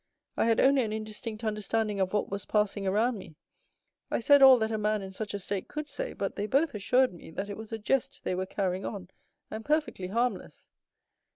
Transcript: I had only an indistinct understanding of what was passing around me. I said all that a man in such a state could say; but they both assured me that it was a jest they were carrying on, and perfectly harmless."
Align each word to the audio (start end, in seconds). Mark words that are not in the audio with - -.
I 0.35 0.45
had 0.45 0.59
only 0.59 0.81
an 0.81 0.91
indistinct 0.91 1.43
understanding 1.43 1.99
of 1.99 2.11
what 2.11 2.27
was 2.27 2.47
passing 2.47 2.87
around 2.87 3.19
me. 3.19 3.35
I 4.09 4.17
said 4.17 4.41
all 4.41 4.57
that 4.57 4.71
a 4.71 4.77
man 4.79 5.03
in 5.03 5.11
such 5.13 5.35
a 5.35 5.37
state 5.37 5.67
could 5.67 5.87
say; 5.87 6.13
but 6.13 6.35
they 6.35 6.47
both 6.47 6.73
assured 6.73 7.13
me 7.13 7.29
that 7.29 7.51
it 7.51 7.55
was 7.55 7.71
a 7.71 7.77
jest 7.77 8.23
they 8.23 8.33
were 8.33 8.47
carrying 8.47 8.83
on, 8.83 9.09
and 9.51 9.63
perfectly 9.63 10.07
harmless." 10.07 10.65